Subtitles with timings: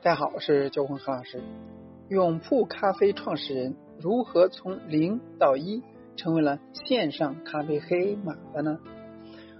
[0.00, 1.42] 大家好，我是九坤何老师。
[2.08, 5.82] 永铺咖啡创始人如何从零到一
[6.14, 8.78] 成为了线上咖啡黑马的呢？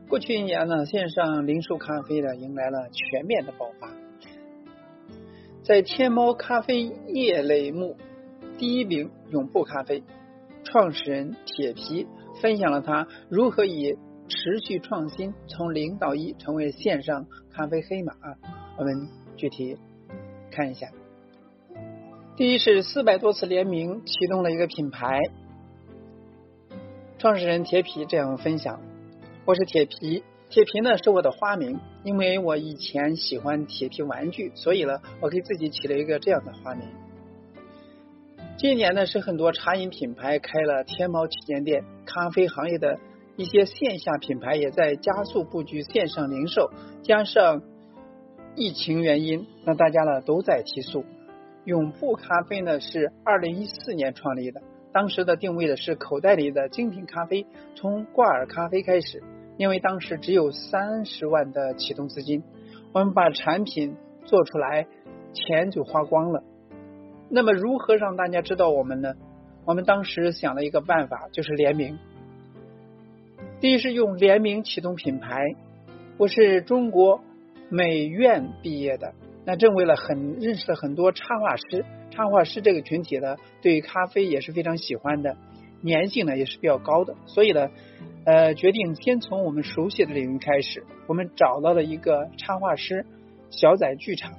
[0.09, 3.90] 过去一年呢，线上零售咖啡呢迎来了全面的爆发。
[5.64, 7.96] 在天猫咖啡业类目
[8.59, 10.05] 第一名永铺咖啡
[10.62, 12.07] 创始人铁皮
[12.41, 13.98] 分享了他如何以
[14.29, 18.12] 持续创新从零到一成为线上咖啡黑马。
[18.79, 19.77] 我们具体
[20.59, 20.88] 看一下。
[22.36, 25.21] 第一是四百多次联名启动了一个品牌。
[27.16, 28.80] 创始人铁皮这样分享
[29.46, 36.88] ：“我是铁皮，铁皮呢是我的花名，因为我以前喜欢铁皮玩具，所以呢我给自己起了一个这样的花名。”
[38.58, 42.98] 今年呢是很多茶饮品牌开了天猫旗舰店，咖啡行业的
[43.36, 46.72] 一些线下品牌也在加速布局线上零售，
[47.05, 47.62] 加上
[48.58, 51.05] 疫情原因，那大家呢都在提速。
[51.64, 54.60] 永布咖啡呢是二零一四年创立的，
[54.92, 57.46] 当时的定位的是口袋里的精品咖啡，
[57.77, 59.22] 从挂耳咖啡开始。
[59.58, 62.42] 因为当时只有三十万的启动资金，
[62.92, 64.88] 我们把产品做出来，
[65.33, 66.42] 钱就花光了。
[67.28, 69.14] 那么如何让大家知道我们呢？
[69.64, 71.96] 我们当时想了一个办法，就是联名。
[73.61, 75.44] 第一是用联名启动品牌。
[76.16, 77.20] 我是中国
[77.70, 79.14] 美院毕业的。
[79.44, 85.36] 那正为了很认识了很多插画师，插画师这个群体呢，对于咖啡也是非常喜欢的，
[85.83, 87.70] 粘性呢也是比较高的，所以呢，
[88.27, 90.84] 呃，决定先从我们熟悉的领域开始。
[91.06, 93.06] 我们找到了一个插画师
[93.48, 94.34] 小仔剧场，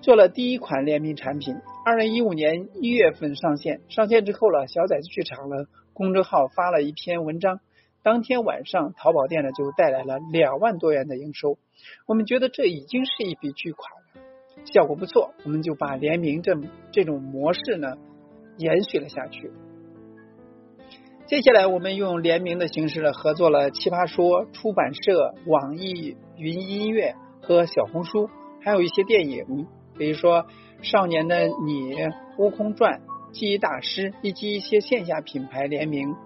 [0.00, 1.56] 做了第一款联名产品。
[1.84, 7.58] 二零一五年一月份上线，上线之后了，小仔剧场呢公众号发了一篇文章。
[8.08, 11.58] 当天晚上，淘宝店呢就带来了两万多元的营收。
[12.06, 14.22] 我们觉得这已经是一笔巨款了，
[14.64, 15.34] 效果不错。
[15.44, 16.56] 我们就把联名这
[16.90, 17.98] 这种模式呢
[18.56, 19.52] 延续了下去。
[21.26, 28.30] 接下来，我们用联名的形式呢合作了奇葩说、出版社、网易云音乐和小红书，
[28.62, 29.66] 还有一些电影，
[29.98, 30.44] 比如说
[30.80, 31.94] 《少年的你》
[32.38, 33.00] 《悟空传》
[33.32, 36.16] 《记忆大师》，以及一些线下品牌联名。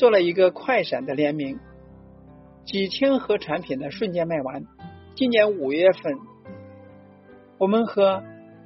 [0.00, 1.58] 做了一个快闪的联名，
[2.64, 4.64] 几千盒产品呢瞬间卖完。
[5.14, 6.18] 今年五月份，
[7.58, 8.22] 我们和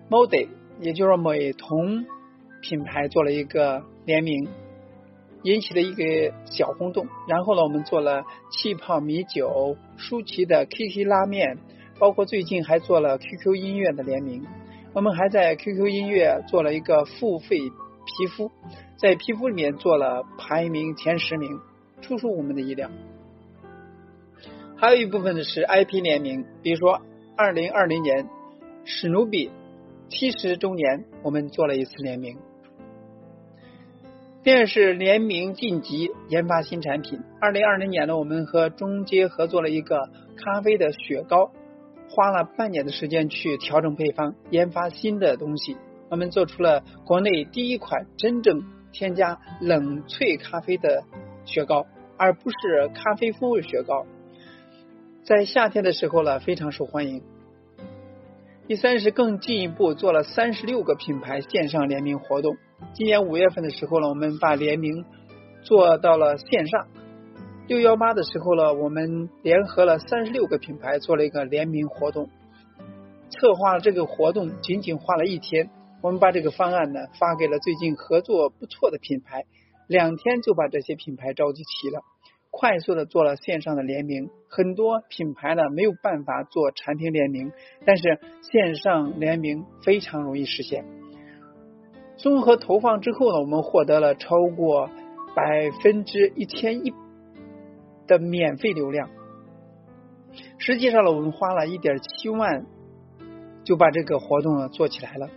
[0.08, 0.46] Modi，
[0.78, 2.06] 也就是美瞳
[2.62, 4.46] 品牌做了一个联名，
[5.42, 7.08] 引起了一个小轰动。
[7.26, 8.22] 然后呢，我们做了
[8.52, 11.58] 气泡米酒、舒淇的 KK 拉面，
[11.98, 14.46] 包括最近还做了 QQ 音乐的联名。
[14.92, 17.58] 我们还在 QQ 音乐做了一个付费。
[18.04, 18.50] 皮肤
[18.96, 21.60] 在皮肤里面做了排名前十名，
[22.00, 22.90] 出乎我们的意料。
[24.76, 27.00] 还有一部分呢是 IP 联名，比如说
[27.36, 28.28] 二零二零年
[28.84, 29.50] 史努比
[30.08, 32.36] 七十周年，我们做了一次联名。
[34.42, 37.20] 第二是联名晋级研发新产品。
[37.40, 41.50] 二零二零年呢，我们和中街合作了一个咖啡的雪糕，
[42.10, 45.78] 花了半年的时间去调整配方，研发新的东西。
[46.10, 51.04] 我们做出了国内第一款真正添加冷萃咖啡的
[51.44, 54.06] 雪糕，而不是咖啡风味雪糕。
[55.24, 57.22] 在夏天的时候呢，非常受欢迎。
[58.66, 62.56] 第三是更进一步做了三十六个品牌线上联名活动。
[62.92, 65.04] 今年五月份的时候呢，我们把联名
[65.62, 66.86] 做到了线上。
[67.66, 72.28] 六幺八的时候呢，我们联合了三十六个品牌做了一个联名活动，
[73.30, 75.70] 策划了这个活动仅仅花了一天。
[76.04, 79.46] 我们把这个方案呢发给了最近合作不错的品牌，
[79.88, 82.02] 两天就把这些品牌召集齐了，
[82.50, 84.28] 快速的做了线上的联名。
[84.50, 87.52] 很多品牌呢没有办法做产品联名，
[87.86, 90.84] 但是线上联名非常容易实现。
[92.18, 94.90] 综合投放之后呢，我们获得了超过
[95.34, 96.92] 百分之一千一
[98.06, 99.08] 的免费流量。
[100.58, 102.66] 实际上呢，我们花了一点七万
[103.64, 105.30] 就把这个活动呢做起来了。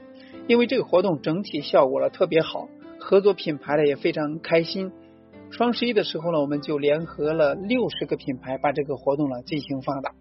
[0.48, 4.92] 因为这个活动整体效果呢特别好，合作品牌呢也非常开心。
[5.50, 10.14] 双十一的时候呢，我们就联合了六十个品牌，把这个活动呢进行放大。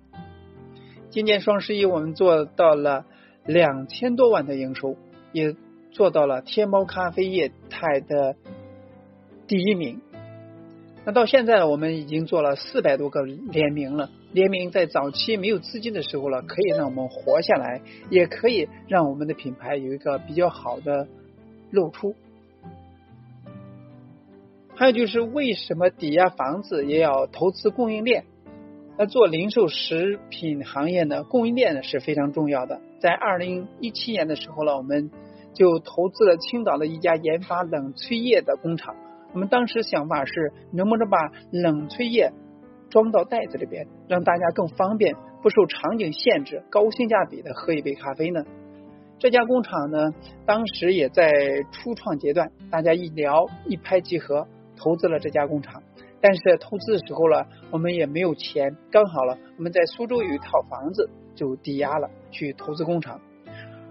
[1.10, 3.06] 今年双十一我们做到了
[3.44, 4.96] 两千多万的营收，
[5.32, 5.56] 也
[5.90, 8.36] 做到了天猫咖啡业态的
[9.46, 10.00] 第一名。
[11.06, 14.10] 那到现在呢，我们已经做了四百多个联名了。
[14.32, 17.80] 联名在早期没有资金的时候呢，可以让我们活下来，
[18.10, 21.06] 也可以让我们的品牌有一个比较好的
[21.70, 22.16] 露出。
[24.74, 28.24] 还有就是为什么抵押房子也要投资供应链？
[28.98, 32.80] 那做零售食品行业呢，供应链呢是非常重要的。
[32.98, 35.12] 在二零一七年的时候呢，我们
[35.54, 38.96] 就投资了青岛的一家研发冷萃液的工厂。
[39.32, 42.32] 我们当时想法是，能不能把冷萃液
[42.88, 48.44] 装到袋子里边，让大家更方便，不受场景限制，高性价比的喝一杯咖啡呢？
[49.18, 50.14] 这家工厂呢，
[50.44, 51.30] 当时也在
[51.72, 54.46] 初创阶段，大家一聊一拍即合，
[54.76, 55.82] 投资了这家工厂。
[56.20, 63.20] 但是投资的时候呢，我们也没有钱，刚好了，我们在苏州有一套房子，就抵押了去投资工厂。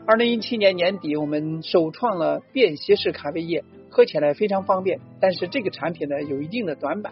[0.07, 4.99] 二零一七年年底，我们首创了便携式咖啡液，喝起来非常方便。
[5.19, 7.11] 但是这个产品呢，有一定的短板，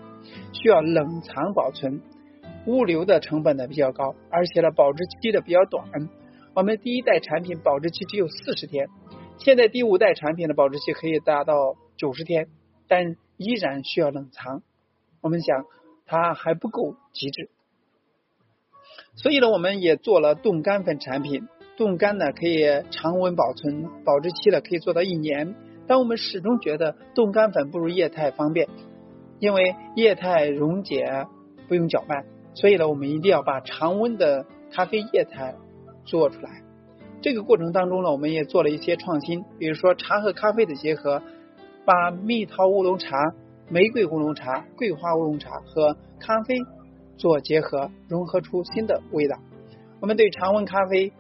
[0.54, 2.02] 需要冷藏保存，
[2.68, 5.88] 物流的成本呢比较高，而且呢保质期的比较短。
[6.54, 8.88] 我们第一代产品保质期只有四十天，
[9.40, 12.48] 现在第五代产品的保质期可以达到九十天，
[12.88, 14.62] 但依然需要冷藏。
[15.20, 15.66] 我们想
[16.06, 17.50] 它还不够极致，
[19.16, 21.48] 所以呢，我们也做了冻干粉产品。
[21.78, 25.56] 冻干呢可以常温保存，保质期呢可以做到一年。
[25.88, 28.70] 但我们始终觉得冻干粉不如液态方便，
[29.40, 31.26] 因为液态溶解
[31.68, 35.56] 不用搅拌，所以呢，我们一定要把常温的咖啡液态
[36.06, 36.62] 做出来。
[37.22, 41.22] 这个过程当中呢，我们也做了一些创新，比如说茶和咖啡的结合，
[41.86, 43.34] 把蜜桃乌龙茶。
[43.70, 46.54] 玫瑰乌龙茶、桂花乌龙茶和咖啡
[47.16, 49.38] 做结合，融合出新的味道。
[50.02, 51.14] 我们对常温咖啡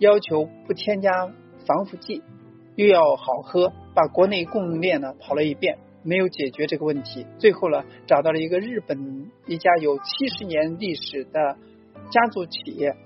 [0.00, 1.30] 要求不添加
[1.66, 2.22] 防腐剂，
[2.74, 7.26] 又要好喝，把国内供应链呢跑了一遍，没有解决这个问题。
[7.38, 11.58] 最后呢，找到了一个日本一家有七十年历史的
[12.10, 12.96] 家族企业，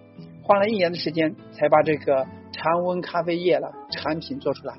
[0.44, 4.78] 花了一年的时间才把这个常温咖啡液了产品做出来。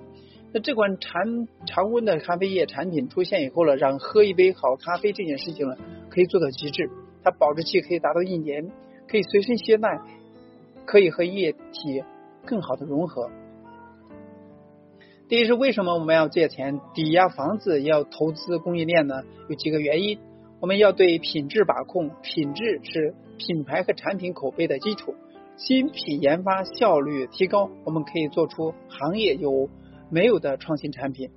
[0.54, 5.76] 那这款常常温的咖啡液产品出现以后呢，让喝一杯好咖啡这件事情呢，
[6.10, 6.90] 可以做到极致。
[7.26, 8.72] 它保质期可以达到一年，
[9.10, 10.00] 可以随身携带，
[10.86, 12.04] 可以和液体
[12.46, 13.30] 更好的融合。
[15.28, 19.24] 第一是为什么我们要借钱抵押房子要投资供应链呢？
[19.50, 20.20] 有几个原因，
[20.60, 25.16] 我们要对品质把控，品质是品牌和产品口碑的基础。
[25.58, 29.70] 新品研发效率提高，我们可以做出行业有。
[30.12, 31.32] 没有的创新产品。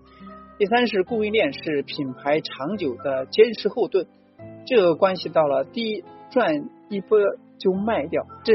[0.58, 4.06] 第三是供应链是品牌长久的坚实后盾，
[4.66, 7.18] 这个关系到了第一赚一波
[7.56, 8.52] 就卖掉，这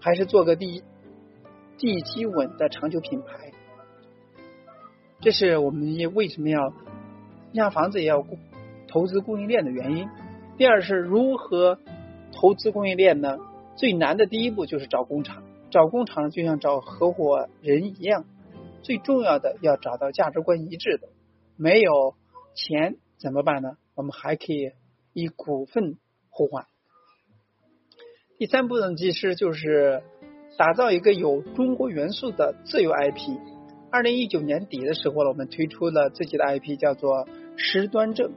[0.00, 0.82] 还是做个地
[1.76, 3.52] 地基稳的长久品牌。
[5.20, 6.72] 这是我们为什么要
[7.52, 8.24] 压房子也要
[8.86, 10.08] 投资供应链的原因。
[10.56, 11.78] 第二是如何
[12.32, 13.38] 投资供应链呢？
[13.76, 18.24] 最难的第一步就是找工厂，找工厂就像找合伙人一样。
[18.82, 21.08] 最重要的要找到价值观一致的，
[21.56, 22.14] 没有
[22.54, 23.76] 钱怎么办呢？
[23.94, 24.72] 我们还可以
[25.12, 25.98] 以股份
[26.30, 26.66] 互换。
[28.38, 30.00] 第三步呢，其实就是
[30.56, 33.36] 打造一个有中国元素的自由 IP。
[33.90, 37.26] 二零一九年底的时候呢，我们推出了自己的 IP，叫做
[37.56, 38.30] 石端正。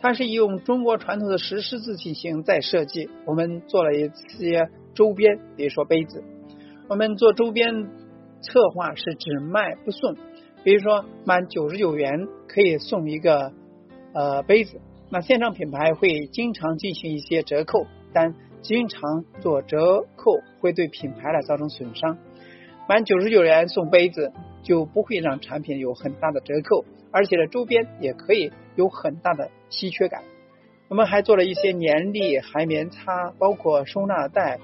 [0.00, 3.08] 它是用中国传统的石狮子进行再设计。
[3.26, 6.24] 我们做了一些周边，比如说杯子，
[6.88, 7.88] 我们做周边。
[8.42, 10.16] 策划是只卖不送，
[10.64, 13.54] 比如说满九十九元可以送一个
[14.12, 22.18] 呃杯子，那线上品牌会经常进行一些折扣，但经常做折扣会对品牌来造成损伤。
[22.88, 24.32] 满九十九元送杯子
[24.62, 30.22] 就不会让产品有很大的折扣，而且呢周边也可以有很大的稀缺感。
[30.88, 34.58] 我们还做了一些年历、海绵擦，包括收纳袋、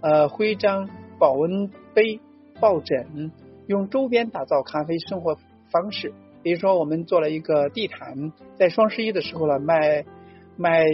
[0.00, 2.20] 呃徽章、保温杯。
[2.60, 3.32] 抱枕
[3.66, 5.36] 用周边打造咖啡生活
[5.72, 10.04] 方式，比如说我们做了一个地毯，在双十一的时候呢卖
[10.56, 10.84] 卖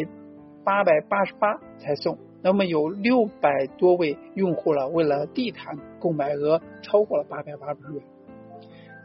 [0.65, 8.03] 八百八十八才送，那么有六百多位用户了，为了地毯购买额超过了八百八十元。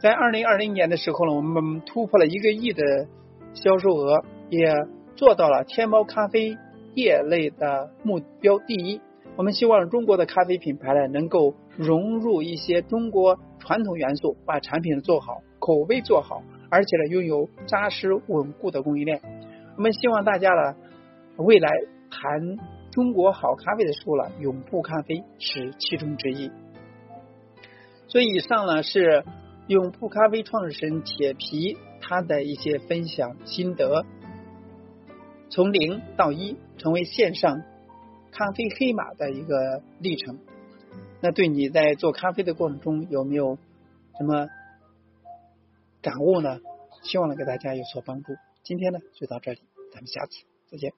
[0.00, 3.08] 在二零二零年的时候呢，我们突破了一个亿的
[3.54, 4.70] 销售额，也
[5.16, 6.58] 做到了天猫咖啡
[6.94, 9.00] 业类的目标第一。
[9.36, 19.22] 我们希望中国的咖啡品牌呢，能够融入一些中国传统元素，把产品做好，口碑做好，而且呢，拥有扎实稳固的供应链。
[19.78, 20.76] 我们希望大家呢，
[21.38, 21.70] 未来
[22.10, 22.58] 谈
[22.90, 26.50] 中国好咖啡的时候呢，永铺咖啡是其中之一。
[28.08, 29.24] 所以以上呢是
[29.66, 34.04] 永铺咖啡创始人铁皮他的一些分享心得，
[35.48, 37.62] 从零到一，成为线上。
[38.32, 40.40] 咖啡黑马的一个历程，
[41.22, 43.56] 那对你在做咖啡的过程中有没有
[44.18, 44.48] 什么
[46.04, 46.60] 感悟呢？
[47.02, 48.34] 希望能给大家有所帮助。
[48.62, 50.92] 今天呢就到这里，咱们下次再见。